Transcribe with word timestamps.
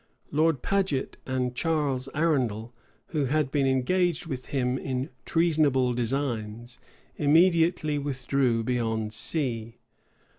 Lord 0.31 0.63
Paget 0.63 1.17
and 1.27 1.53
Charles 1.53 2.09
Arundel, 2.15 2.73
who 3.09 3.25
had 3.25 3.51
been 3.51 3.67
engaged 3.67 4.25
with 4.25 4.47
him 4.47 4.79
in 4.79 5.11
treasonable 5.27 5.93
designs, 5.93 6.79
immediately 7.17 7.99
withdrew 7.99 8.63
beyond 8.63 9.13
sea. 9.13 9.77